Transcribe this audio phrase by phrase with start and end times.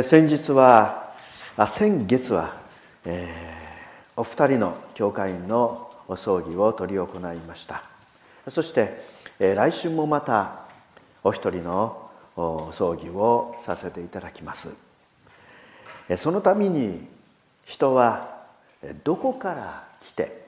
[0.00, 1.12] 先日は
[1.54, 2.54] あ先月は、
[3.04, 7.82] えー、お二人の教会員のお葬儀を執り行いました。
[8.48, 9.04] そして、
[9.38, 10.62] えー、来週もまた
[11.22, 12.08] お一人の
[12.72, 14.70] 葬儀をさせていただきます。
[16.16, 17.06] そのために
[17.66, 18.44] 人は
[19.04, 20.46] どこから来て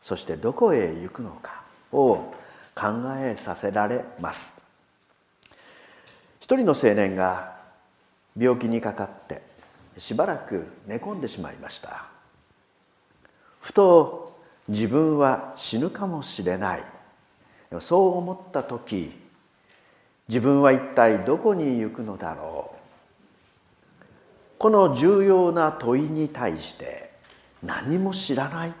[0.00, 1.62] そしてどこへ行くのか
[1.92, 2.32] を
[2.74, 2.86] 考
[3.18, 4.62] えさせられます。
[6.40, 7.51] 一人の青年が
[8.36, 9.42] 病気にかかって
[9.98, 12.06] しばらく寝込んでしまいました。
[13.60, 16.82] ふと自分は死ぬかもしれない。
[17.80, 19.12] そう思った時
[20.28, 24.04] 自分は一体どこに行くのだろう。
[24.58, 27.10] この重要な問いに対して
[27.62, 28.72] 何も知らない。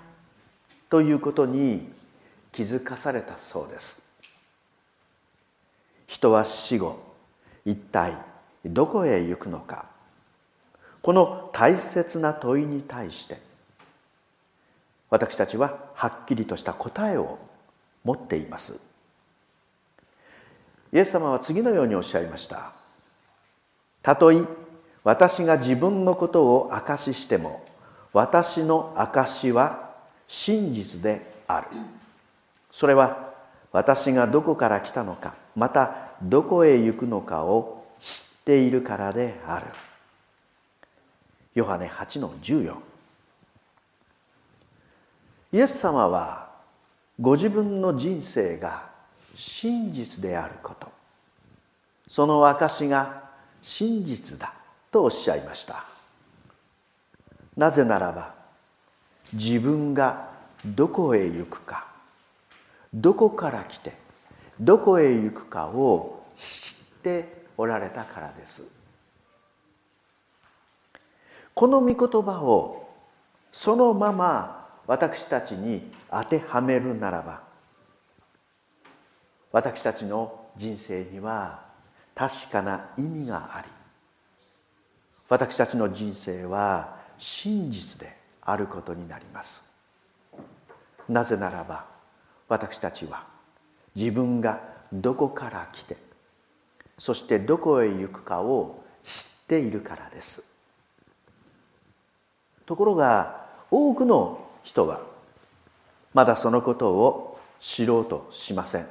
[0.88, 1.90] ということに
[2.52, 4.02] 気づかされたそうです。
[6.06, 7.00] 人は死後
[7.64, 8.14] 一体
[8.64, 9.86] どこへ行くのか。
[11.02, 13.40] この大切な問いに対して
[15.10, 17.38] 私たちははっきりとした答えを
[18.04, 18.78] 持っています。
[20.92, 22.72] イエス様は次のようにおっしゃいました。
[24.02, 24.42] たとえ
[25.04, 27.64] 私が自分のことを証ししても
[28.12, 29.90] 私の証しは
[30.28, 31.66] 真実である。
[32.70, 33.32] それは
[33.72, 39.66] 私がどこから来たのかまたどこへ行くのかを知っているからである。
[41.54, 42.74] ヨハネ8の14
[45.52, 46.50] イエス様は
[47.20, 48.90] ご自分の人生が
[49.34, 50.90] 真実であること。
[52.08, 54.52] その証しが真実だ
[54.90, 55.84] とおっしゃいました。
[57.56, 58.34] なぜならば
[59.32, 60.30] 自分が
[60.64, 61.86] どこへ行くか
[62.92, 63.92] どこから来て
[64.58, 68.64] どこへ行くかを知っておられたからです。
[71.54, 72.88] この御言葉を
[73.52, 77.42] そのまま私たちに当てはめるならば
[79.52, 81.62] 私たちの人生には
[82.16, 83.68] 確かな意味があり
[85.28, 89.62] 私たちの人生は真実であることになります。
[91.08, 91.84] なぜならば
[92.48, 93.24] 私たちは
[93.94, 94.60] 自分が
[94.92, 95.96] どこから来て
[97.02, 100.44] そしてどこへ行くかを知っているからです。
[102.64, 105.02] ところが多くの人は
[106.14, 108.86] まだそのことを知ろうとしません。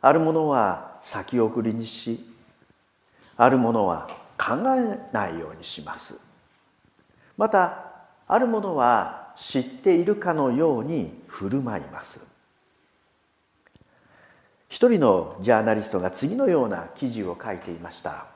[0.00, 2.26] あるものは先送りにし
[3.36, 6.18] あるものは考えないようにします。
[7.36, 7.92] また
[8.26, 12.27] あるものは知っているかのように振る舞います。
[14.68, 18.26] 一人のジャーナリストが次のような記事を書いていました。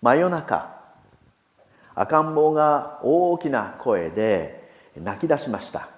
[0.00, 0.76] 真夜中
[1.94, 5.88] 赤ん坊が大きな声で泣き出しました。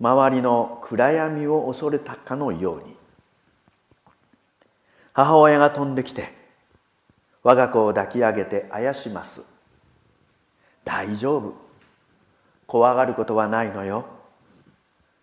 [0.00, 2.96] 周りの暗闇を恐れたかのように。
[5.12, 6.32] 母親が飛んできて
[7.42, 9.42] 我が子を抱き上げてあやします。
[10.84, 11.54] 大丈夫。
[12.66, 14.06] 怖がることはないのよ。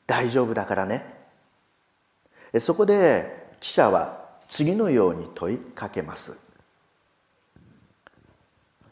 [0.07, 1.14] 大丈夫だからね。
[2.59, 6.37] そこで記者は次のように問いかけます。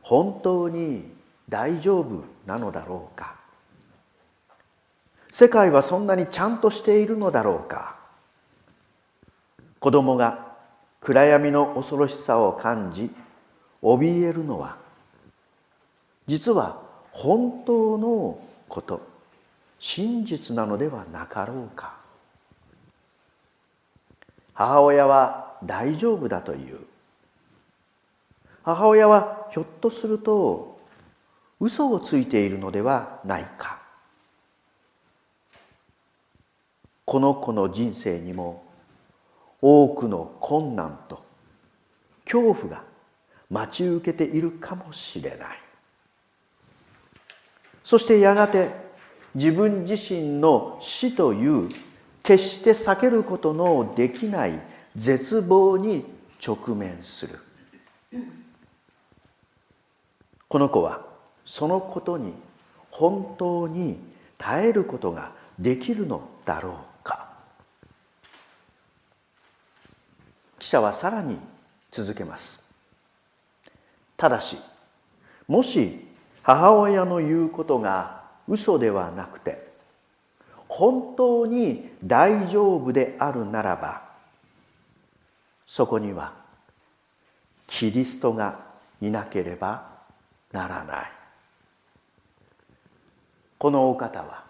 [0.01, 1.11] 本当に
[1.47, 3.35] 大丈夫なのだろうか。
[5.31, 7.95] 世界はそんなにちゃんとしているのだろうか。
[9.79, 10.53] 子供が
[11.01, 13.11] 暗闇の恐ろしさを感じ
[13.81, 14.77] 怯えるのは
[16.25, 16.81] 実は
[17.11, 19.01] 本当のこと
[19.79, 22.02] 真実なのではなかろうか。
[24.53, 26.79] 母親は大丈夫だという。
[28.63, 30.79] 母親はひょっとすると
[31.59, 33.81] 嘘をついているのではないか。
[37.05, 38.63] この子の人生にも
[39.61, 41.23] 多くの困難と
[42.25, 42.83] 恐怖が
[43.49, 45.57] 待ち受けているかもしれない。
[47.83, 48.71] そしてやがて
[49.35, 51.69] 自分自身の死という
[52.23, 54.59] 決して避けることのできない
[54.95, 56.05] 絶望に
[56.45, 57.39] 直面する。
[60.47, 61.05] この子は
[61.43, 62.33] そのことに
[62.89, 63.99] 本当に
[64.37, 67.33] 耐えることができるのだろうか。
[70.59, 71.37] 記者はさらに
[71.91, 72.63] 続けます。
[74.15, 74.57] ただし
[75.47, 76.07] もし
[76.41, 79.62] 母親の言うことが嘘ではなくて
[80.75, 84.01] 本当に大丈夫であるならば
[85.67, 86.33] そこには
[87.67, 88.59] キリストが
[88.99, 89.87] いなければ
[90.51, 91.11] ならない。
[93.59, 94.45] このお方は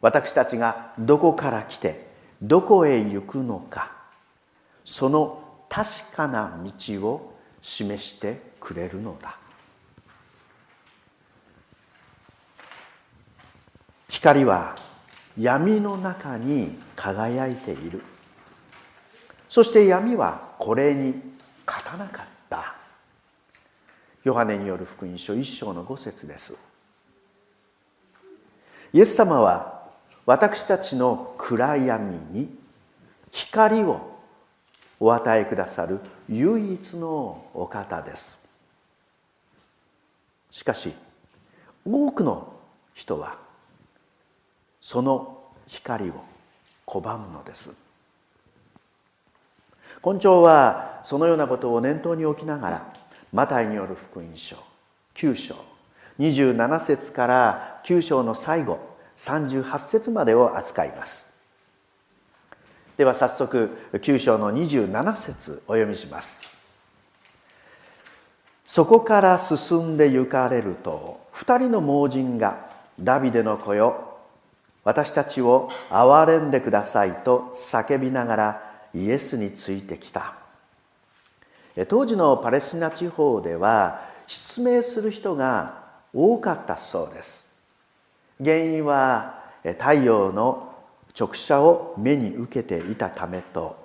[0.00, 2.04] 私たちがどこから来て
[2.42, 3.92] どこへ行くのか
[4.84, 9.38] その確かな道を示してくれるのだ。
[14.08, 14.74] 光は
[15.38, 18.02] 闇の中に輝いている。
[19.48, 21.14] そして闇はこれに
[21.66, 22.74] 勝たなかった。
[24.24, 26.56] ヨハネによる福音書一章の五節です。
[28.92, 29.82] イエス様は
[30.26, 32.54] 私たちの暗闇に
[33.30, 34.12] 光を
[35.00, 35.98] お与えくださる
[36.28, 38.40] 唯一のお方です。
[40.50, 40.92] しかし
[41.84, 42.52] 多くの
[42.94, 43.41] 人は
[44.82, 45.38] その
[45.68, 46.14] 光を
[46.86, 47.70] 拒むのです。
[50.04, 52.92] 根性はそのようなことを念頭に置きながら
[53.32, 54.56] マタイによる福音書
[55.14, 55.54] 9章
[56.18, 58.80] 27節から9章の最後
[59.16, 61.32] 38節までを扱います。
[62.96, 66.42] では早速9章の27節お読みします。
[68.64, 72.68] そこから進んで行かれると二人の盲人が
[72.98, 74.11] ダビデの子よ
[74.84, 78.62] 私たちを憐れんでくださいと叫びながら
[78.94, 80.34] イエスについてきた。
[81.88, 85.82] 当時のパレスチナ地方では失明する人が
[86.12, 87.48] 多かったそうです。
[88.42, 90.74] 原因は太陽の
[91.18, 93.80] 直射を目に受けていたためと。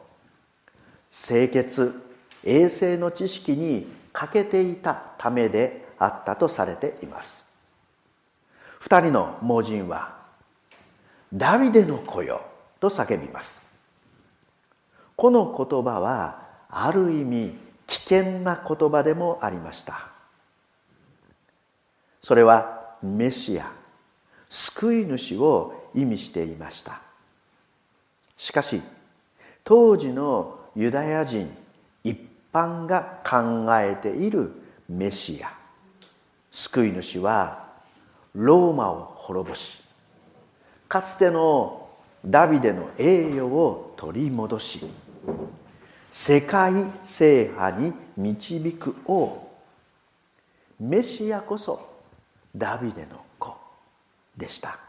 [1.10, 2.02] 清潔
[2.44, 7.46] 衛生の知識に欠けていたためであったとされています。
[8.80, 10.17] 二人の盲人は
[11.34, 12.42] ダビデの子よ
[12.80, 13.66] と叫びます。
[15.16, 17.56] この言葉はある意味
[17.88, 20.10] 危険な言葉でもありました。
[22.22, 23.72] それはメシア
[24.50, 27.02] 救い主を意味していました。
[28.38, 28.82] しかし
[29.64, 31.52] 当時のユダヤ人
[32.04, 32.18] 一
[32.54, 34.54] 般が考えている
[34.88, 35.52] メシア。
[36.52, 37.68] 救い主は
[38.34, 39.82] ローマを滅ぼし
[40.88, 41.90] かつての
[42.26, 44.86] ダビデの栄誉を取り戻し
[46.12, 49.48] 世界制覇に導く王
[50.80, 51.88] メシアこそ
[52.56, 53.56] ダビデの子
[54.36, 54.80] でした。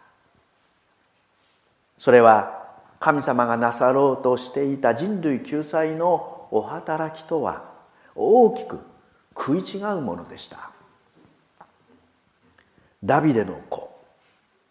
[1.96, 2.68] それは
[3.00, 7.64] 神様がなさろうとしていた人類救済のお働きとは
[8.14, 8.80] 大きく
[9.36, 10.70] 食い違うものでした。
[13.02, 13.97] ダビデの子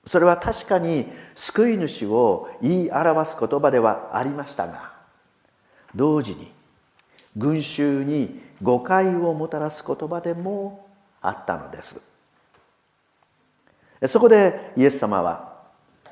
[0.07, 1.05] それは確かに
[1.35, 4.93] 救い主を言い表す言葉ではありましたが
[5.93, 6.51] 同時に
[7.35, 10.87] 群衆に誤解をもたらす言葉でも
[11.21, 12.01] あったのです。
[14.07, 15.57] そこでイエス様は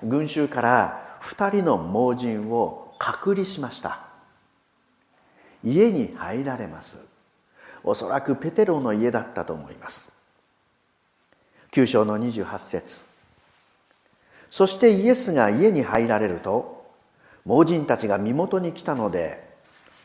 [0.04, 4.02] 群衆から二人の盲人を隔離しました。
[5.64, 6.98] 家に入られます。
[7.84, 10.14] おそらくペテロの家だったと思います。
[11.72, 13.15] 9章の28節。
[14.56, 16.86] そしてイエスが家に入られると
[17.44, 19.44] 盲人たちが身元に来たので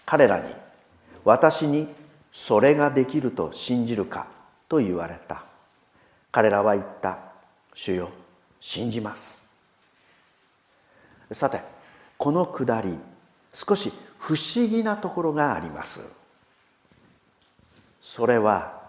[0.04, 0.52] 彼らに
[1.24, 1.86] 「私に
[2.32, 4.26] それができると信じるか?」
[4.68, 5.44] と言われた。
[6.32, 7.18] 彼らは言った
[7.74, 8.08] 「主よ
[8.58, 9.46] 信じます」
[11.30, 11.62] さて
[12.18, 12.98] このくだり
[13.52, 16.12] 少し不思議なところがあります。
[18.00, 18.80] それは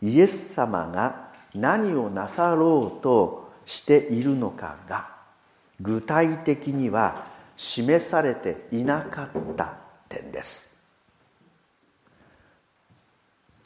[0.00, 5.08] イエス様が何をなさろうとしているのかが
[5.80, 7.26] 具体的には
[7.56, 9.76] 示されていなかった
[10.08, 10.76] 点です。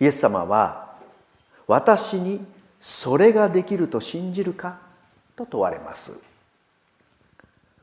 [0.00, 0.96] イエス様は
[1.66, 2.44] 私に
[2.80, 4.78] それができると信じるか？
[5.36, 6.12] と問われます。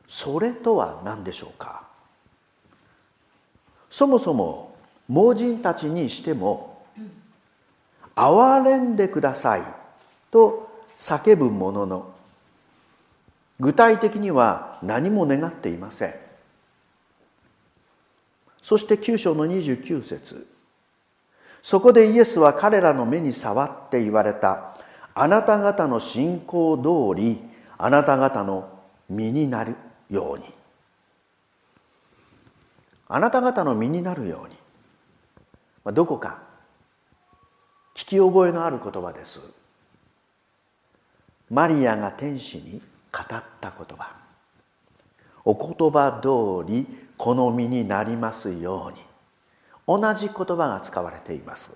[0.08, 1.88] それとは何でしょうか？
[3.90, 4.76] そもそも
[5.10, 6.86] 盲人たちにしても
[8.16, 9.64] 「憐れんでください」
[10.32, 10.71] と
[11.02, 12.14] 叫ぶものの
[13.60, 16.14] 具体的には何も願っていません。
[18.62, 20.48] そして9章の29節
[21.64, 24.78] そこでイエスは彼らの目に触って言われた。
[25.16, 27.42] あなた方の信仰通り
[27.80, 28.70] あなた方の
[29.10, 29.76] 身になる
[30.12, 30.46] ように。
[33.08, 34.50] あなた方の身になるよう
[35.90, 35.94] に。
[35.96, 36.44] どこか
[37.96, 39.42] 聞き覚えのある言葉です。
[41.52, 42.82] マリアが天使に
[43.12, 44.16] 語った言葉。
[45.44, 49.00] お言葉通り好みになりますように。
[49.86, 51.76] 同じ言葉が使われています。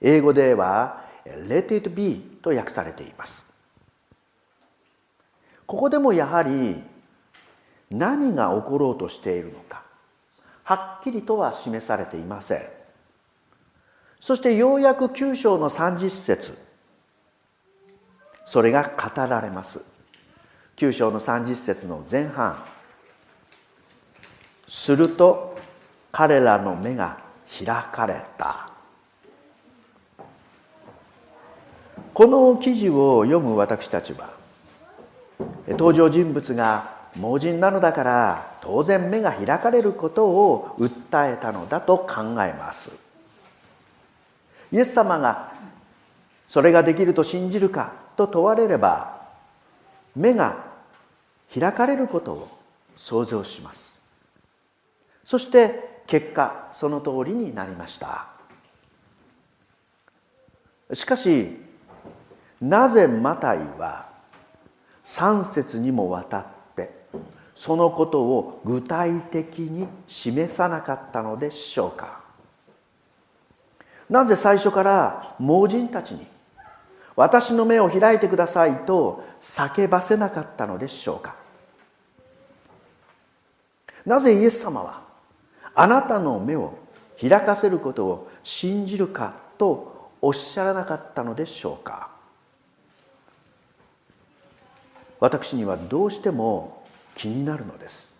[0.00, 3.52] 英語では Let it be と訳されています。
[5.66, 6.82] ここでもやはり
[7.90, 9.82] 何が起ころうとしているのか
[10.64, 12.62] はっきりとは示されていません。
[14.18, 16.69] そしてようやく9章の30節
[18.50, 19.80] それが語られます。
[20.74, 22.60] 9章の30節の前半。
[24.66, 25.56] すると
[26.10, 27.20] 彼らの目が
[27.64, 28.72] 開かれた。
[32.12, 34.32] この記事を読む私たちは
[35.68, 42.90] 登場人物が盲人なのだから当然目が開かれることを訴えたのだと考えます。
[44.72, 45.52] イエス様が
[46.48, 49.18] それができると信じるかと問われれば
[50.14, 50.64] 目が
[51.52, 52.48] 開かれることを
[52.96, 54.00] 想像します。
[55.24, 58.26] そして結果その通りになりました。
[60.92, 61.56] しかし
[62.60, 64.10] なぜマタイは
[65.04, 66.46] 3節にもわたっ
[66.76, 66.92] て
[67.54, 72.20] そのことを具体的に示さなかったのでしょうか。
[74.10, 76.26] なぜ最初から盲人たちに
[77.16, 81.36] 私の目を開いてくださいと叫ばせなかったのでしょうか。
[84.06, 85.02] なぜイエス様は
[85.74, 86.78] あなたの目を
[87.20, 92.10] 開かせることを信じるかとおっしゃらなかったのでしょうか。
[95.18, 96.82] 私にはどうしても
[97.14, 98.14] 気になるのです。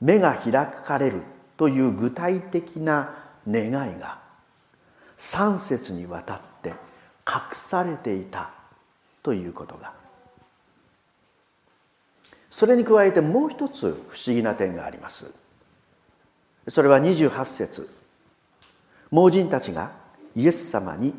[0.00, 1.22] 目が開かれる
[1.56, 3.14] という具体的な
[3.48, 4.20] 願いが
[5.16, 6.47] 3節にわたって
[7.28, 8.50] 隠されていた
[9.22, 9.92] ということが。
[12.50, 15.34] それに加えてもう一つ不思議な点があります。
[16.66, 17.90] それは28節。
[19.10, 19.92] 盲人たちが
[20.34, 21.14] イエス様に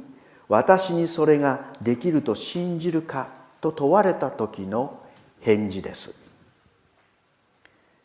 [0.47, 3.29] 私にそれができると信じるか
[3.61, 4.99] と問われた時の
[5.41, 6.13] 返事です。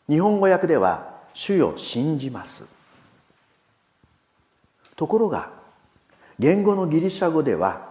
[0.07, 2.67] 日本語訳では主よ信じます。
[4.95, 5.51] ところが
[6.39, 7.84] 言語のギリシャ語では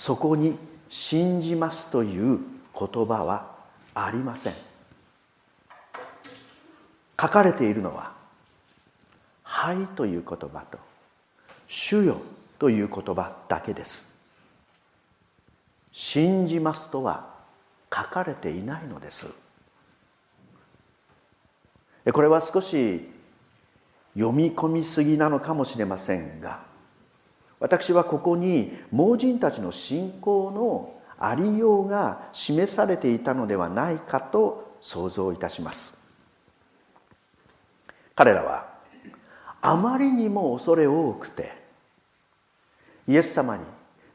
[0.00, 0.56] そこに
[0.88, 2.38] 信じますという
[2.74, 3.54] 言葉は
[3.92, 4.54] ありません。
[7.20, 8.14] 書かれているのは
[9.44, 10.78] 「はい」という言葉と
[11.68, 12.16] 「主よ」
[12.58, 14.10] という言葉だけです。
[15.92, 17.34] 信じますとは
[17.94, 19.26] 書かれていないのです。
[22.10, 23.06] これは少し
[24.14, 26.69] 読み込みすぎなのかもしれませんが
[27.60, 36.00] 私はここに盲人たちの信仰のありようが示されていたのではないかと想像いたします。
[38.14, 38.66] 彼らは
[39.60, 41.52] あまりにも恐れ多くて
[43.06, 43.64] イエス様に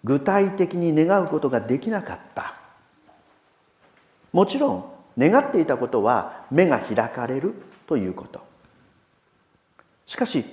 [0.03, 2.55] 具体的に願うことができなかった。
[4.33, 4.85] もちろん
[5.17, 7.53] 願っていたことは目が開かれる
[7.85, 8.43] ということ。
[10.07, 10.45] しかし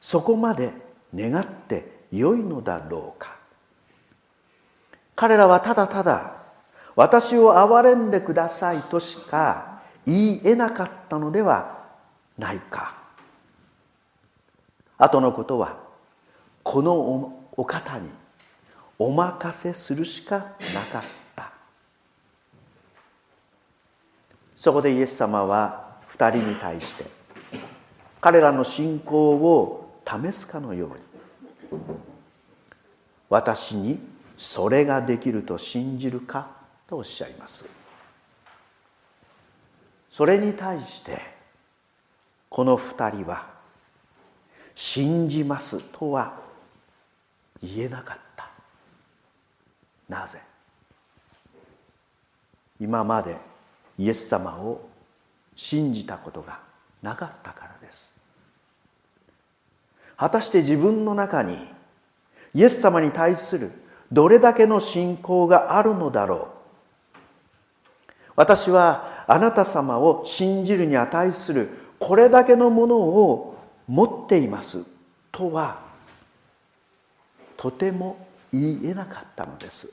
[0.00, 3.36] そこまで願ってよいのだろうか。
[5.14, 6.36] 彼らはただただ
[6.94, 11.84] 私を憐れんでくださいとしか言い得なかったのでは
[12.38, 12.96] ないか。
[14.98, 15.78] 後のことは
[16.62, 18.08] このお方に
[18.98, 20.38] お任せするしか
[20.74, 21.02] なかっ
[21.34, 21.50] た。
[24.56, 27.04] そこでイエス様は二人に対して
[28.20, 30.96] 彼らの信仰を試すかのように。
[33.28, 34.00] 私に
[34.36, 36.50] それができると信じるか
[36.86, 37.66] とおっしゃいます。
[40.10, 41.20] それに対して
[42.48, 43.50] この二人は
[44.74, 46.38] 信じますとは
[47.62, 48.48] 言えなかった。
[50.08, 50.40] なぜ？
[52.80, 53.36] 今まで
[53.98, 54.88] イエス様を
[55.56, 56.60] 信じたことが
[57.02, 58.15] なかったからです。
[60.16, 61.56] 果たして自分の中に
[62.54, 63.70] イエス様に対する
[64.10, 66.56] どれだけの信仰があるのだろう。
[68.36, 73.56] 私はあなた様を信じるに値するこれだけのものを
[73.88, 74.84] 持っています
[75.32, 75.80] とは
[77.56, 79.90] とても言い得なかったのです。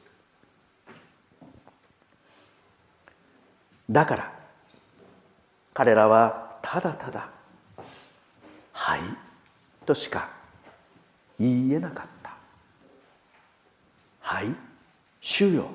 [3.90, 4.32] だから
[5.74, 7.30] 彼らはただただ
[8.72, 9.00] 「はい」
[9.86, 10.30] としか
[11.40, 12.36] 言い得なかった
[14.22, 14.56] 「はい
[15.20, 15.72] 主よ」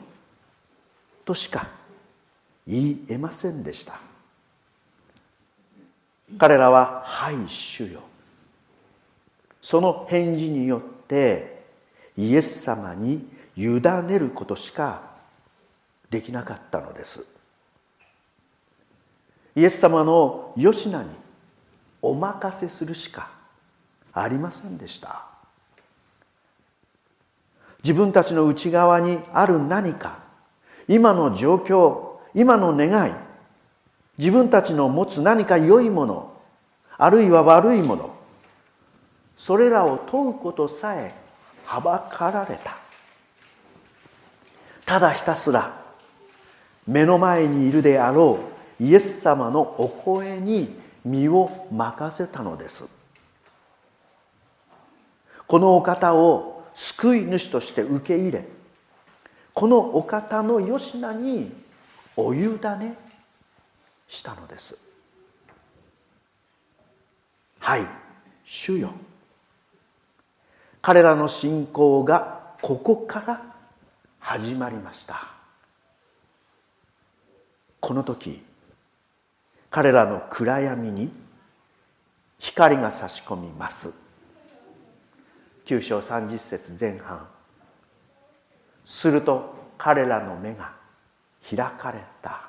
[1.25, 1.69] としか
[2.67, 4.01] 言い得ませんでした。
[6.39, 8.03] 彼らは「はい主よ」
[9.61, 11.65] その返事によって
[12.17, 15.03] イエス様に委ねることしか
[16.11, 17.25] できなかったのです。
[19.57, 21.11] イエス様の吉名に
[22.01, 23.38] お任せするしか
[24.23, 25.27] ありませんでした。
[27.83, 30.19] 自分たちの内側にある何か
[30.89, 33.13] 今の状況今の願い
[34.19, 36.33] 自分たちの持つ何か良いもの
[36.97, 38.15] あるいは悪いもの
[39.37, 41.15] それらを問うことさえ
[41.65, 42.77] はばかられた。
[44.85, 45.81] ただひたすら
[46.87, 48.41] 目の前にいるであろ
[48.81, 52.98] うイエス様のお声に身を任せたのです。
[55.49, 58.47] このお方を救い主として受け入れ
[59.55, 61.51] このお方の吉名に
[62.17, 62.97] お委ね
[64.07, 64.79] したのです。
[67.59, 67.81] はい
[68.45, 68.93] 主よ。
[70.81, 73.43] 彼らの信仰がここから
[74.21, 75.29] 始まりました。
[77.81, 78.43] この時
[79.71, 81.11] 彼らの暗闇に
[82.39, 84.08] 光が差し込みます。
[85.69, 87.29] 9章30節前半。
[88.87, 90.73] すると彼らの目が
[91.47, 92.41] 開かれた。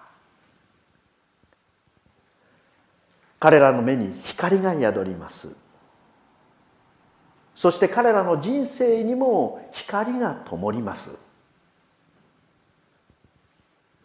[3.37, 5.53] 彼らの目に光が宿ります。
[7.55, 11.17] そして彼らの人生にも光が灯ります。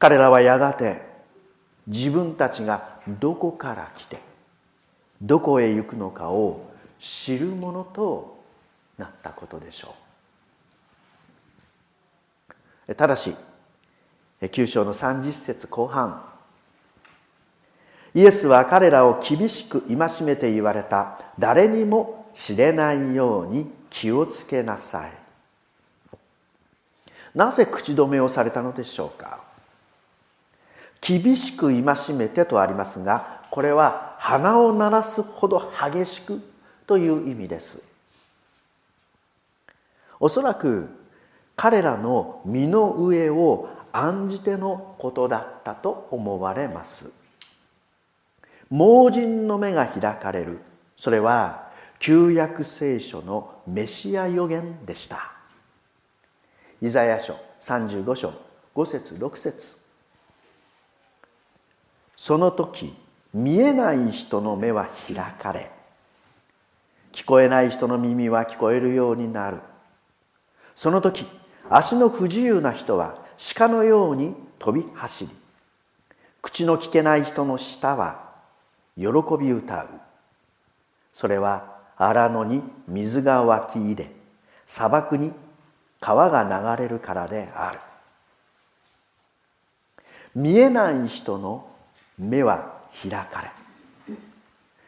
[0.01, 1.03] 彼らはやがて
[1.87, 4.19] 自分たちがどこから来て
[5.23, 6.69] どこへ行くのかを
[6.99, 8.34] 知るものと
[8.99, 9.95] なったことでしょ
[12.89, 12.95] う。
[12.95, 13.35] ただし
[14.41, 16.23] 9章の30節後半。
[18.15, 21.19] イエスは彼らを厳しく戒めて言われた。
[21.39, 25.13] 誰にも知れないように気をつけなさい。
[27.35, 29.43] なぜ口止めをされたのでしょうか。
[31.01, 36.41] 厳しく戒めてとありますがこれは鼻を鳴らすほど激しく
[36.87, 37.79] という意味です。
[40.21, 40.89] おそらく
[41.57, 47.11] 彼らの身の上を案じてのことだったと思われます。
[48.71, 50.61] 盲人の目が開かれる。
[50.97, 55.33] それは旧約聖書のメシア予言でした。
[56.83, 58.33] イザヤ書35章
[58.75, 59.77] 5節6節。
[62.17, 62.97] その時
[63.33, 65.71] 見えない人の目は開かれ
[67.13, 69.61] 聞こえない人の耳は聞こえるようになる。
[70.75, 71.27] その時
[71.71, 73.17] 足の不自由な人は
[73.57, 75.31] 鹿のように飛び走り
[76.43, 78.33] 口の聞けない人の舌は
[78.97, 79.07] 喜
[79.39, 79.89] び歌う。
[81.13, 84.11] それは荒野に水が湧き入れ
[84.67, 85.33] 砂漠に
[86.01, 87.79] 川が流れるからである。
[90.35, 91.67] 見えない人の
[92.19, 93.53] 目は開か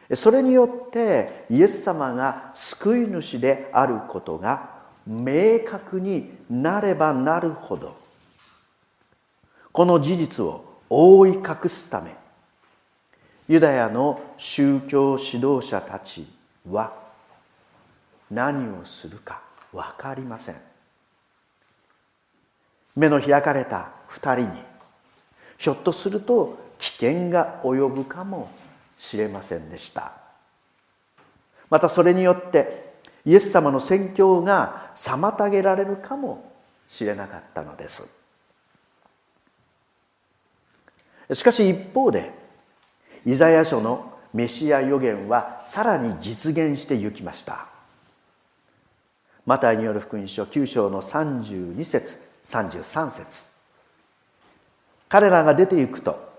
[0.09, 4.76] れそれによってイエス様が救い主であることが
[5.07, 7.95] 明確になればなるほど
[9.71, 12.13] この事実を覆い隠すため
[13.47, 16.27] ユダヤの宗教指導者たち
[16.69, 16.93] は
[18.29, 19.41] 何をするか
[19.71, 20.55] 分かりません。
[22.95, 24.59] 目の開かれた二人に
[25.57, 28.49] ひょっとすると危険が及ぶかも
[28.97, 30.13] しれませんでした。
[31.69, 32.86] またそれによって
[33.27, 36.49] イエス様の宣教が妨げられるかも
[36.87, 38.07] しれなかったのです。
[41.33, 42.31] しかし一方で
[43.25, 47.67] イザヤ書のメシア予言はさらに実現してゆきました。
[49.45, 53.51] マタイによる福音書9章の32節33節。
[55.09, 56.31] 彼らが出て行くと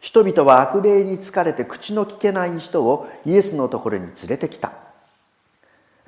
[0.00, 4.89] 人々は悪霊に疲れて口の聞けない人をイエスのところに連れてきた。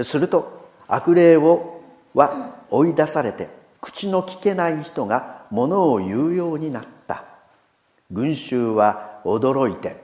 [0.00, 1.80] すると悪霊を
[2.14, 3.48] は追い出されて
[3.80, 7.24] 口の聞けない人がものを言うようになった。
[8.10, 9.96] 群衆は驚いて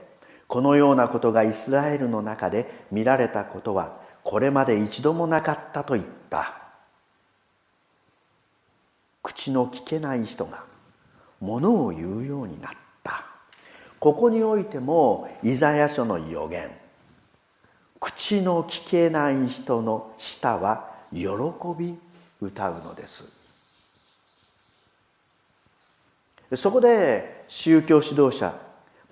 [0.47, 6.55] このようなことがイスラエルの中で見られたことはこれまで一度もなかったと言った。
[9.21, 10.63] 口の聞けない人が
[11.39, 12.71] ものを言うようになっ
[13.03, 13.25] た。
[13.99, 16.69] ここにおいてもイザヤ書の予言
[17.99, 21.27] 口の聞けない人の舌は喜
[21.77, 21.97] び
[22.41, 23.25] 歌うのです。
[26.55, 28.55] そこで宗教指導者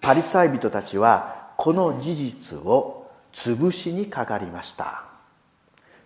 [0.02, 5.04] パリサイ人たちはこの事実を潰しにかかりました。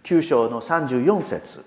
[0.04, 1.64] 9章の34節。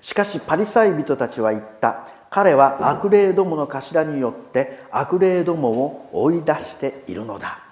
[0.00, 2.06] しかしパリサイ人たちは言った。
[2.30, 7.67] 彼は悪霊どもの頭によって悪霊どもを追い出しているのだ。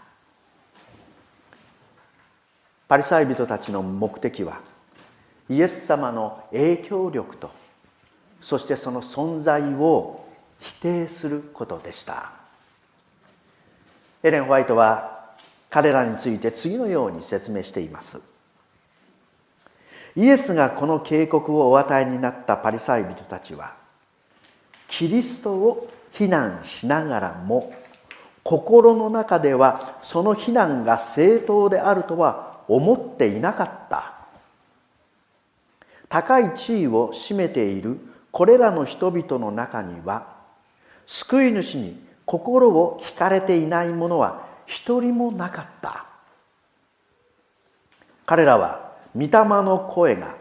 [2.89, 4.61] パリサイ人たちの目的は
[5.49, 7.51] イエス様の影響力と
[8.41, 10.25] そしてその存在を
[10.61, 12.33] 否定することでした。
[14.23, 15.35] エレン・ホワイトは
[15.69, 18.21] 彼らについて次のように説明しています。
[20.17, 23.75] イエスがこの警告をお与えになったパリサイ人たちは
[24.89, 27.75] キリストを非難しながらも
[28.43, 34.23] 心の中ではその非難が正当であるとは思っていなかった。
[36.09, 37.99] 高い地位を占めている
[38.31, 40.37] これらの人々の中には
[41.07, 46.07] 救い主に心を聞かれていない者は一人もなかった。
[48.25, 49.29] 彼らは御霊
[49.63, 50.37] の声が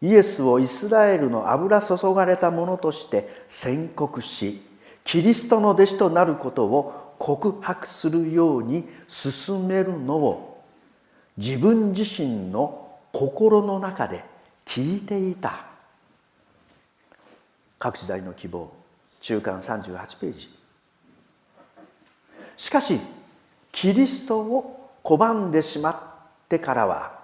[0.00, 4.62] イエスをイスラエルの油注がれたものとして宣告し
[5.02, 10.47] キリストの弟子となることを告白するように進めるのを
[11.38, 14.24] 自分自身の心の中で
[14.66, 15.66] 聞いていた。
[17.78, 18.72] 各時代の希望。
[19.20, 20.50] 中間38ページ。
[22.56, 23.00] しかし
[23.70, 27.16] キリストを拒んでしまってからは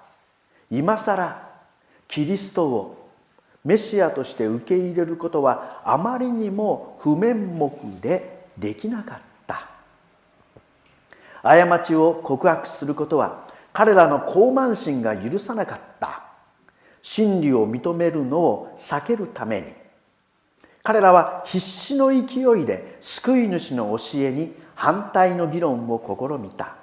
[0.70, 1.50] 今更
[2.06, 3.08] キリストを
[3.64, 9.68] メシアとして受け入れることはあまりにも不面目でできなかった。
[11.42, 13.43] 過ちを告白することは
[13.74, 16.22] 彼らの高慢心が許さなかった。
[17.02, 19.72] 真理を認めるのを避けるために。
[20.84, 26.76] 彼らは必死の勢いで救い主の教えに反対の議論を試みた。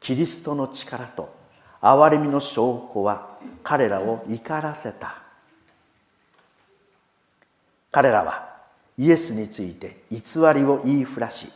[0.00, 1.34] キリストの力と
[1.82, 5.18] 憐れみの証拠は彼らを怒らせた。
[7.92, 8.54] 彼らは
[8.96, 10.20] イエスについて偽
[10.54, 11.48] りを言いふらし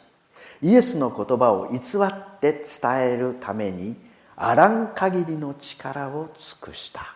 [0.62, 3.97] イエスの言葉を偽って伝えるために
[4.37, 7.14] あらん限りの力を尽くした。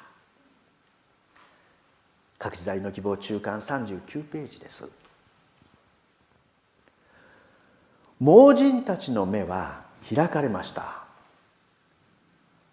[2.39, 4.89] 各時代の希望中間39ページです。
[8.19, 9.83] 盲人たちの目は
[10.15, 11.03] 開かれました。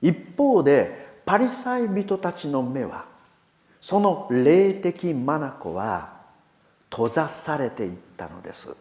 [0.01, 3.05] 一方でパリサイ人たちの目は
[3.81, 6.19] その霊的眼は
[6.89, 8.75] 閉ざされていったのです。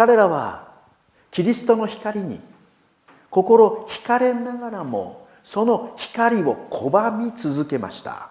[0.00, 0.66] 彼らは
[1.30, 2.40] キリストの光に
[3.28, 8.30] 心惹かれながらもその光を拒み続けました。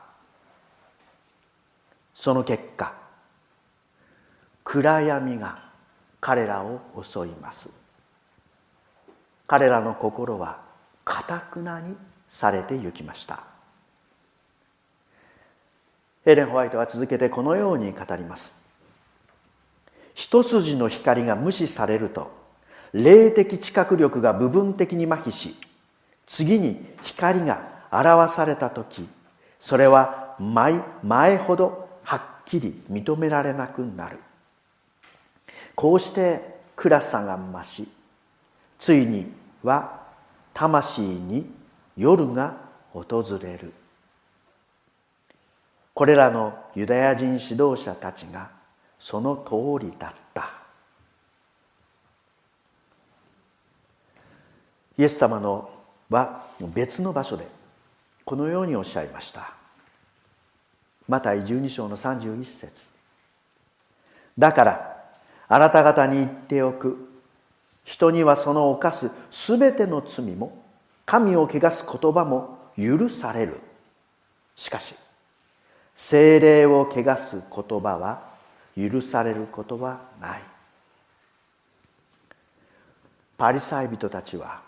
[2.16, 2.96] その結果
[4.64, 5.62] 暗闇が
[6.20, 7.70] 彼らを襲います。
[9.46, 10.62] 彼らの心は
[11.06, 11.96] かたくなに
[12.28, 13.44] されてゆきました。
[16.26, 18.69] エレン・ホワイトは続けてこのように語ります。
[20.20, 22.30] 一筋の光が無視されると
[22.92, 25.56] 霊的知覚力が部分的に麻痺し
[26.28, 29.08] 次に光が表された時
[29.62, 34.20] それは前前ほどはっきり認められなくなる。
[35.74, 37.88] こうして暗さが増し
[38.78, 39.32] ついに
[39.64, 40.02] は
[40.54, 41.50] 魂に
[41.96, 42.58] 夜が
[42.92, 43.72] 訪れる。
[45.94, 48.59] これらのユダヤ人指導者たちが
[49.00, 50.52] その通りだった。
[54.98, 55.70] イエス様の
[56.10, 57.48] は別の場所で
[58.26, 59.54] このようにおっしゃいました。
[61.08, 62.92] マタイ12章の31節。
[64.38, 65.04] だから
[65.48, 67.08] あなた方に言っておく。
[67.86, 70.64] 人にはその犯すすべての罪も
[71.08, 73.60] 神を汚す言葉も許される。
[74.56, 74.94] しかし
[75.96, 78.29] 精霊を汚す言葉は
[78.80, 80.42] 許されることはない。
[83.38, 84.62] パリサイ人たちは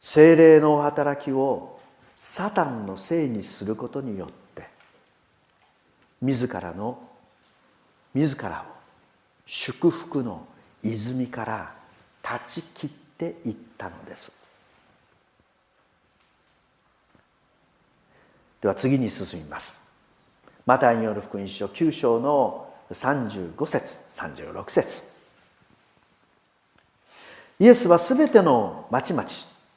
[0.00, 1.80] 精霊の働きを
[2.18, 4.68] サタンのせいにすることによって
[6.20, 7.02] 自らの
[8.12, 8.80] 自らを
[9.46, 10.46] 祝福の
[10.82, 11.74] 泉から
[12.22, 14.32] 断ち切っていったのです。
[18.60, 19.82] では次に進みます。
[20.66, 25.04] マタイによる福音書9章の35節36節。
[27.58, 29.24] イエスはすべての町々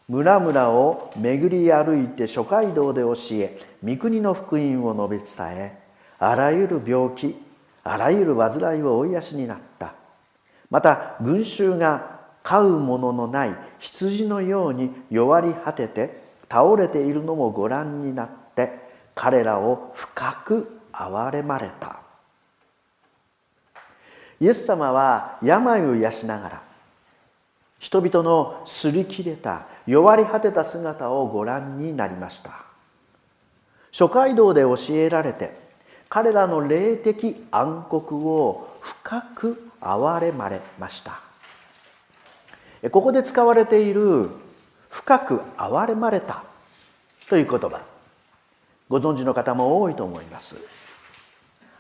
[0.07, 5.79] 村々を巡り歩いて諸街道で教え御国の福音を述べ伝え
[6.19, 7.35] あらゆる病気
[7.83, 9.95] あらゆる患いを追いやしになった。
[10.69, 18.71] また群衆が飼うもののない羊のように弱り果てて倒れているのもご覧になって
[19.15, 22.02] 彼らを深く憐れまれた。
[24.43, 26.61] イエス様は病を養ながら
[27.79, 32.51] 人々の擦り切れた弱り果てた姿をご覧になりました。
[33.91, 35.57] 諸街道で教えられて
[36.09, 41.21] 彼らの霊的暗黒を深く憐れまれました。
[42.91, 44.29] ここで使われている
[44.91, 46.43] 「深く憐れまれた」
[47.29, 47.79] という言葉
[48.89, 50.57] ご存知の方も多いと思います。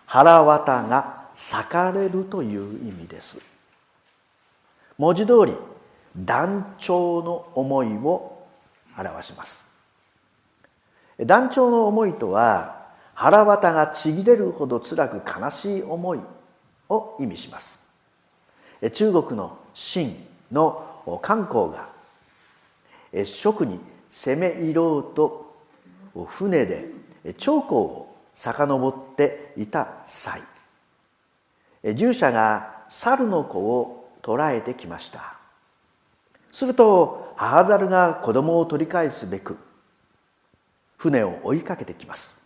[0.05, 3.39] 腹渡が裂かれるという意味です。
[4.97, 5.53] 文字通り
[6.15, 8.45] 断腸の思いを
[8.97, 9.71] 表します。
[11.19, 16.19] 断腸の思いとは腹渡がちぎれるほど辛く悲しい思い
[16.89, 17.83] を意味します。
[18.91, 20.15] 中国の秦
[20.51, 21.89] の観光が
[23.25, 25.55] 蜀に攻め入ろうと
[26.27, 26.89] 船で
[27.37, 30.41] 長江を遡っていた際
[31.83, 35.35] 従者が猿の子を捕らえてきました。
[36.51, 39.57] すると母猿が子供を取り返すべく
[40.97, 42.41] 船を追いかけてきます。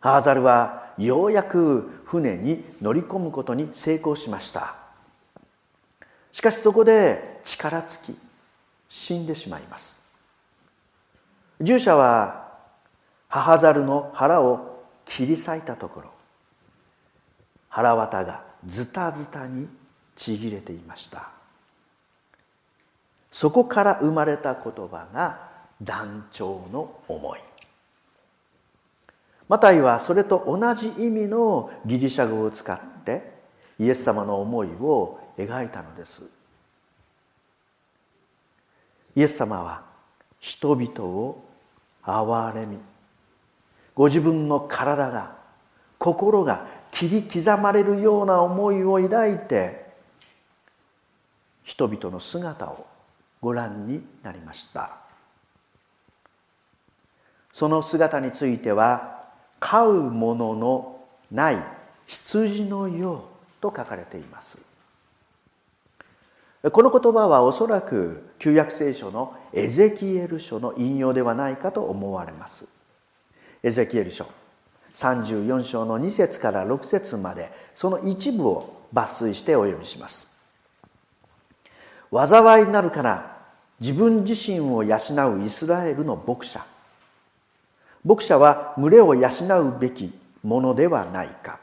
[0.00, 4.76] 母猿はようやく船に乗り込むことに成功しました。
[6.32, 8.18] しかしそこで力尽き
[8.88, 10.02] 死んでしまいます。
[11.60, 12.52] 従者は
[13.28, 16.10] 母猿の腹を切り裂いたところ
[17.76, 19.68] 腹綿がズタズタに
[20.14, 21.28] ちぎれていました。
[23.30, 25.50] そこから生まれた言葉が
[25.82, 27.40] 断腸の思い。
[29.46, 33.34] マタイはそれと同じ意味のギリシャ語を使って
[33.78, 36.22] イエス様の思いを描いたのです。
[39.16, 39.82] イエス様は
[40.40, 41.44] 人々を
[42.02, 42.78] 憐れみ
[43.94, 45.36] ご自分の体が
[45.98, 49.84] 心が切り刻まれるような思いを抱いて
[51.62, 52.86] 人々の姿を
[53.42, 54.96] ご覧になりました。
[57.52, 59.26] その姿については
[59.60, 61.58] 飼うもののない
[62.06, 63.20] 羊のよう
[63.60, 64.58] と書かれています。
[66.72, 72.64] この言葉はおそらく旧約聖書のエゼキエル書の引用ではないかと思われます。
[73.62, 74.26] エゼキエル書
[74.96, 80.34] 34章の2節から6節までその一部を抜粋してお読みします。
[82.10, 83.36] 災いなるから
[83.78, 84.96] 自分自身を養
[85.36, 86.64] うイスラエルの牧者。
[88.04, 89.28] 牧者は群れを養
[89.60, 91.60] うべきものではないか。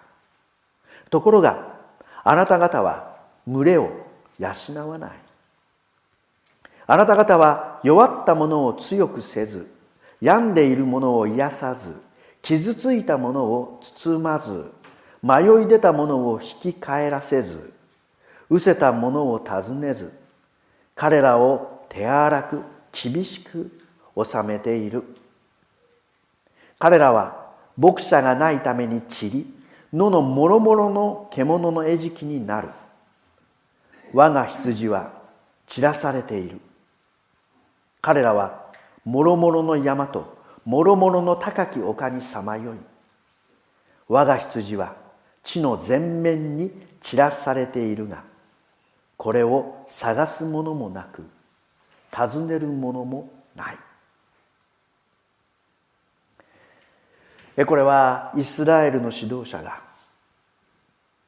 [1.10, 1.74] ところが
[2.24, 3.18] あなた方は
[3.48, 3.90] 群れを
[4.38, 5.12] 養わない。
[6.86, 9.74] あなた方は弱ったものを強くせず
[10.22, 12.00] 病んでいるものを癒さず
[12.44, 14.72] 傷ついたものを包まず
[15.24, 17.74] 迷い出たものを引き返らせず
[18.50, 20.12] 失せたものを尋ねず
[20.94, 23.72] 彼らを手荒く厳しく
[24.16, 25.04] 治めている。
[26.78, 29.54] 彼らは牧者がないために散り
[29.94, 32.70] 野のもろもろの獣の餌食になる。
[34.12, 35.14] 我が羊は
[35.66, 36.60] 散らされている。
[38.02, 38.66] 彼らは
[39.06, 40.33] もろもろの山と
[40.66, 42.78] もろもろの高き丘にさまよい。
[44.08, 44.96] 我が羊は
[45.44, 46.72] 地の全面に
[47.02, 48.24] 散らされているが
[49.18, 51.26] これを探すものもなく
[52.12, 53.78] 尋ねるものもない。
[57.66, 59.82] これはイスラエルの指導者が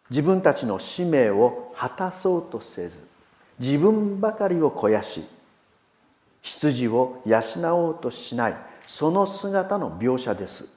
[0.10, 3.00] 自分たちの使命を果たそうとせず
[3.60, 5.24] 自分ばかりを肥やし
[6.42, 7.40] 羊を養
[7.76, 8.56] おうとしない
[8.88, 10.68] その姿の描写です。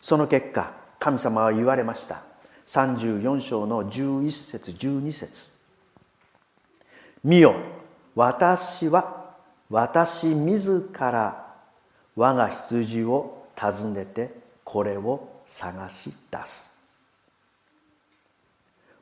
[0.00, 2.22] その結果神様は言われました。
[2.66, 5.50] 34章の11節12節。
[7.24, 7.54] 見よ
[8.14, 9.34] 私は
[9.68, 11.54] 私自ら
[12.14, 14.32] 我が羊を訪ねて
[14.64, 16.72] これを探し出す。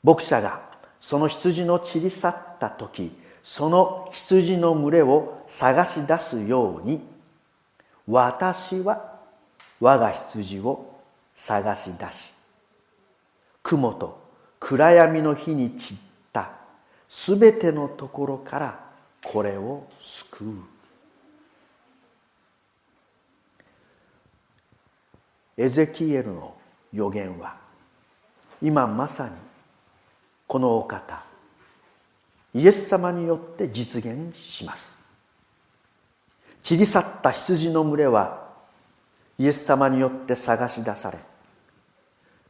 [0.02, 0.60] 牧者が
[1.00, 3.12] その羊の散り去った時
[3.44, 7.06] その羊の群れを探し出すように
[8.08, 9.20] 私は
[9.78, 10.98] 我が羊を
[11.34, 12.32] 探し出し
[13.62, 14.18] 雲と
[14.58, 15.98] 暗闇の日に散っ
[16.32, 16.52] た
[17.06, 18.80] すべてのところから
[19.22, 20.54] これを救う。
[25.58, 26.56] エゼキエルの
[26.94, 27.56] 予言は
[28.62, 29.34] 今まさに
[30.46, 31.33] このお方
[32.54, 34.98] イエス様によって実現します。
[36.62, 38.48] 散り去った羊の群れは
[39.38, 41.18] イエス様によって探し出され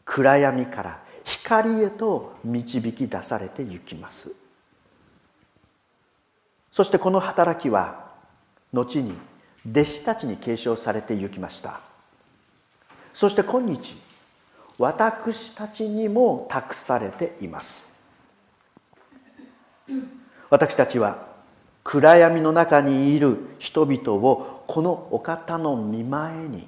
[0.05, 4.31] 暗闇から光へと導き出されてゆきます。
[6.71, 8.13] そしてこの働きは
[8.73, 9.17] 後に
[9.69, 11.81] 弟子たちに継承されてゆきました。
[13.15, 13.97] そして今日
[14.77, 17.94] 私たちにも託されています。
[20.51, 21.27] 私たちは
[21.83, 26.67] 暗闇の中にいる人々をこのお方の見前に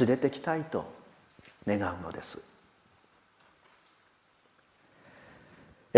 [0.00, 0.92] 連れてきたいと
[1.66, 2.40] 願うのです。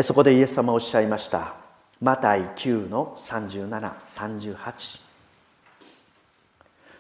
[0.03, 1.55] そこでイエス様おっしゃいました。
[2.03, 5.01] マタイ9の3738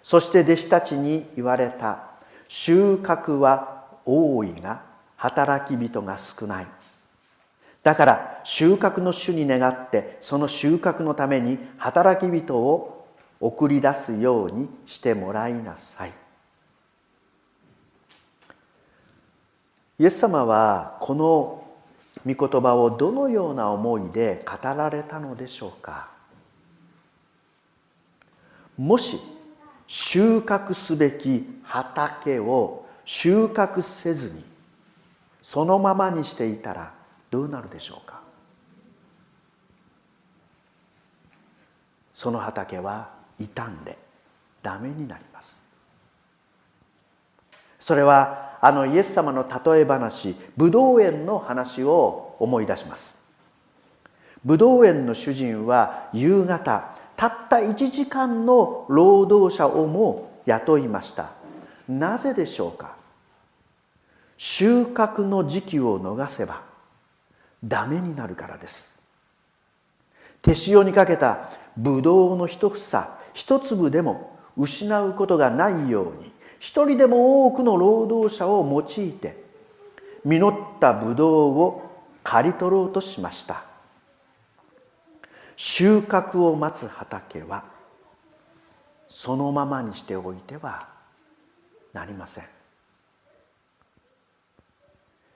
[0.02, 2.04] そして弟子たちに言われた。
[2.48, 4.82] 収穫は多いが
[5.16, 6.66] 働き人が少ない。
[7.86, 13.06] だから収穫の主に願ってその収穫のために働き人を
[13.38, 16.12] 送り出すようにしてもらいなさい。
[20.00, 21.64] イエス様はこの
[22.26, 26.08] 御言葉をどのような思いで語られたのでしょうか。
[28.76, 29.20] もし
[29.86, 34.44] 収穫すべき畑を収穫せずに
[35.40, 36.95] そのままにしていたら
[37.30, 38.20] どうなるでしょうか？
[42.14, 43.98] その畑は傷んで
[44.62, 45.62] ダメになります。
[47.78, 53.20] それはあのイエス様の例え話ブドウ園の話を思い出します。
[54.44, 61.32] ブドウ園の主人は夕方たった1時間の労働者をも雇いました。
[61.88, 62.96] なぜでしょうか？
[64.36, 66.62] 収穫の時期を逃せば
[67.64, 68.98] ダメになるからです。
[70.42, 79.44] 手塩にかけたブドウの一房一粒でも失うことがないように一人でも多くの労働者を用いて
[80.24, 81.82] 実ったブドウを
[82.22, 83.64] 刈り取ろうとしました。
[85.54, 87.64] 収穫を待つ畑は
[89.08, 90.88] そのままにしておいては
[91.92, 92.44] なりません。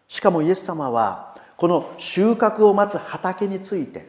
[0.08, 1.29] しかもイエス様は
[1.60, 4.08] この収穫を待つ畑について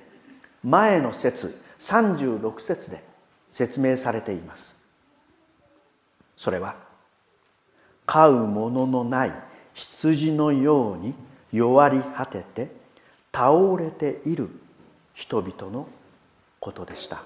[0.63, 3.03] 前の説36節で
[3.49, 4.77] 説明されています。
[6.37, 6.77] それは
[8.05, 9.33] 飼うもののない
[9.73, 11.13] 羊のように
[11.51, 12.71] 弱り果てて
[13.33, 14.47] 倒れている
[15.13, 15.89] 人々の
[16.61, 17.21] ことでした。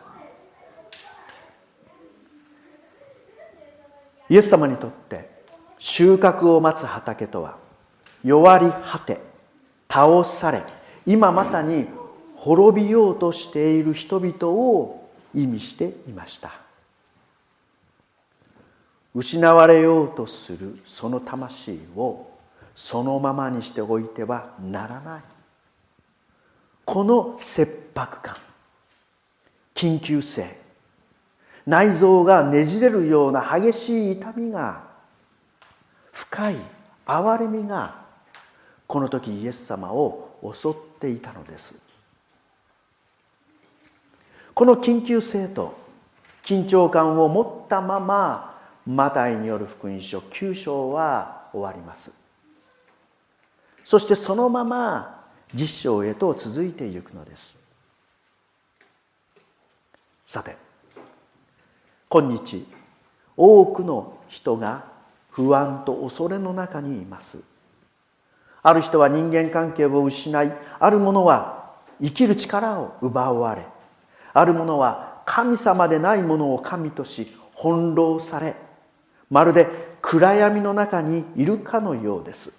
[4.27, 5.29] イエス様にとって
[5.77, 7.59] 収穫を待つ畑とは
[8.23, 9.34] 弱り果て
[9.95, 10.61] 倒され
[11.05, 11.87] 今まさに
[12.35, 16.51] 滅びようとしている人々を意味していました。
[19.13, 22.29] 失われようとするその魂を
[22.75, 25.21] そのままにしておいてはならない。
[26.83, 28.35] この切迫感
[29.73, 30.59] 緊急性
[31.65, 34.83] 内臓がねじれるような激しい痛みが
[36.11, 36.57] 深い
[37.05, 38.04] 憐れみが
[38.87, 41.75] この時イエス様を襲っていたのです。
[44.53, 45.77] この緊急性と
[46.43, 52.11] 緊張感を持ったままマタイによる福音書9章は終わります。
[53.83, 57.59] そしてそのまま実章へと続いていくのです。
[60.25, 60.55] さて
[62.09, 62.65] 今日
[63.37, 64.85] 多くの人が
[65.29, 67.39] 不安と恐れの中にいます。
[68.67, 73.63] ある人は人間関係を失いある者は生きる力を奪われ
[74.33, 78.55] ある者は神様でないものを神とし翻弄され
[79.29, 79.67] まるで
[80.01, 82.53] 暗闇の中にいるかのようです。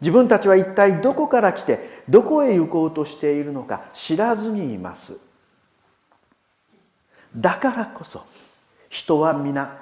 [0.00, 5.18] 自分たちは一体どこから来てどこへ行こうとしているのか知らずにいます。
[7.36, 8.22] だからこそ
[8.88, 9.76] 人は皆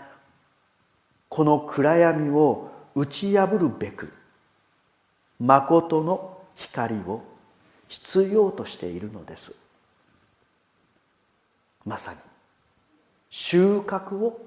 [1.28, 4.15] この暗闇を打ち破るべく
[5.38, 7.22] 誠の光を
[7.88, 9.54] 必要としているのです。
[11.84, 12.18] まさに
[13.30, 14.40] 収穫を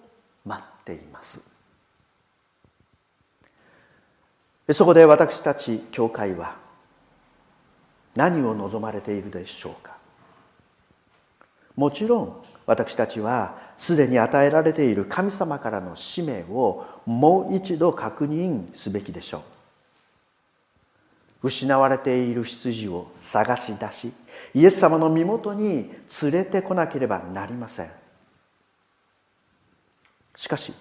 [0.46, 1.42] 待っています。
[4.72, 6.56] そこで私たち教会は
[8.16, 9.98] 何を望まれているでしょうか。
[11.76, 19.59] もちろん私たちはすでに与えられている神様からの使命をもう一度確認すべきでしょう。
[21.42, 24.14] 失われている羊を探し出し
[24.54, 25.90] イエス様の身元に
[26.24, 27.92] 連れてこなければなりません。
[30.36, 30.74] しかし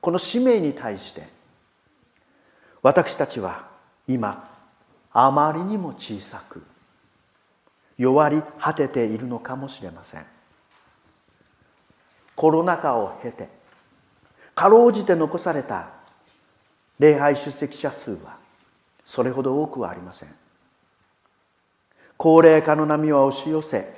[0.00, 1.22] この使命に対して
[2.82, 3.68] 私たちは
[4.06, 4.50] 今
[5.12, 6.62] あまりにも小さく
[7.96, 10.26] 弱り果てているのかもしれません。
[12.36, 13.48] コロナ禍を経て
[14.54, 15.90] かろうじて残された
[16.98, 18.43] 礼拝出席者数は
[19.04, 20.34] それほど多くはありません。
[22.16, 23.92] 高齢化の波は押し寄せ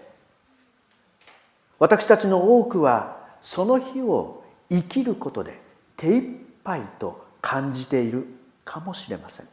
[1.79, 5.61] 私たちの多くはその日を生きることで
[5.97, 6.23] 手一
[6.65, 8.27] 杯と感じている
[8.65, 9.49] かもしれません。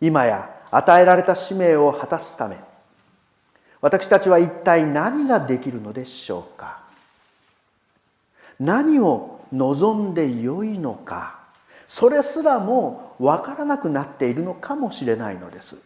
[0.00, 2.56] 今や与えられた使命を果たすため
[3.80, 6.80] 私たちは一体何ができるのでしょうか。
[8.58, 11.39] 何を望んでよいのか。
[11.90, 15.76] それすらも分からなくなっているのかもしれないのです。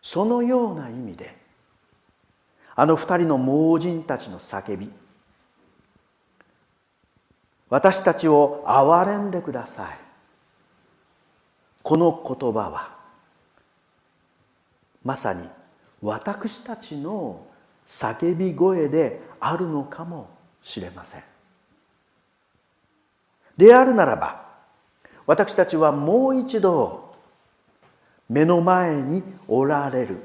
[0.00, 1.36] そのような意味で
[2.74, 4.90] あの二人の盲人たちの叫び
[7.68, 9.98] 私たちを憐れんでください。
[11.82, 12.96] この言葉は
[15.04, 15.46] まさに
[16.00, 17.46] 私たちの
[17.86, 20.30] 叫び声であるのかも
[20.62, 21.37] しれません。
[23.58, 24.48] であるならば
[25.26, 27.14] 私たちはもう一度
[28.28, 30.22] 目の前におられる。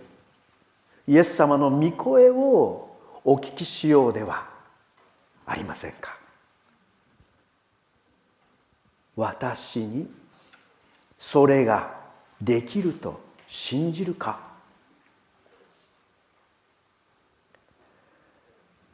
[1.07, 4.47] イエス様の御声をお聞きしようでは
[5.45, 6.17] ありませんか。
[9.15, 10.09] 私に
[11.17, 11.95] それが
[12.41, 14.39] できると信じるか。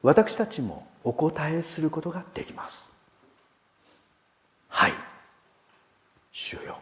[0.02, 2.99] 私たちもお答えすることができます。
[4.70, 4.94] はい。
[6.32, 6.80] 主よ。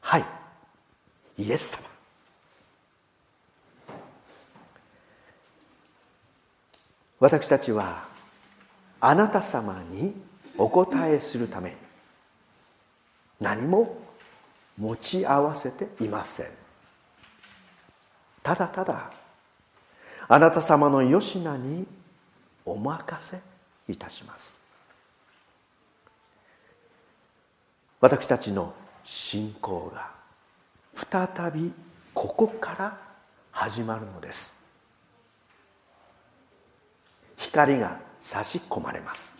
[0.00, 0.24] はい。
[1.38, 1.96] イエス様。
[7.18, 8.04] 私たちは
[9.00, 10.14] あなた様に
[10.58, 11.76] お答えするために
[13.40, 13.98] 何も
[14.78, 16.46] 持ち合わせていません。
[18.42, 19.10] ただただ
[20.28, 21.86] あなた様のよしなに
[22.64, 23.40] お任せ
[23.88, 24.65] いたします。
[28.00, 28.74] 私たちの
[29.04, 30.10] 信仰が
[30.94, 31.72] 再び
[32.12, 32.98] ここから
[33.50, 34.60] 始まるのです。
[37.36, 39.38] 光が差し込まれます。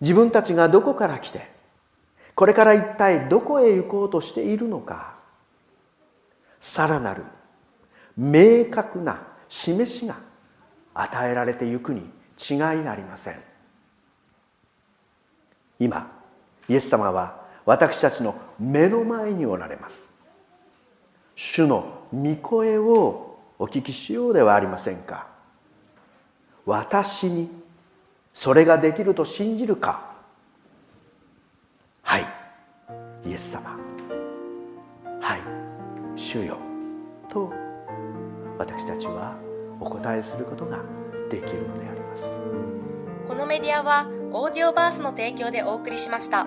[0.00, 1.48] 自分たちがどこから来て
[2.34, 5.14] これから一体どこへ行こうとしているのか
[6.58, 7.22] さらなる
[8.16, 10.16] 明確な示しが
[10.92, 13.40] 与えられてゆくに違いありません。
[15.78, 16.21] 今
[16.72, 20.14] イエス様は私たちの目の前におられます。
[21.34, 25.30] 主の御声をお聞きしようではありませんか？
[26.64, 27.50] 私に
[28.32, 30.14] それができると信じるか？
[32.02, 32.24] はい。
[33.26, 33.76] イエス様。
[35.20, 35.40] はい。
[36.18, 36.56] 主よ。
[37.28, 37.52] と
[38.56, 39.36] 私たちは
[39.78, 40.78] お答えすることが
[41.28, 42.40] できるのであります。
[43.28, 46.46] このメディアはオーディオバースの提供でお送りしました。